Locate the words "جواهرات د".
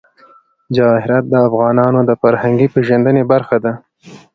0.75-1.35